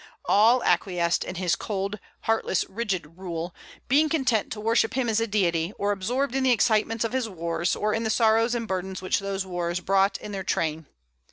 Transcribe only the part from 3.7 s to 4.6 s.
being content to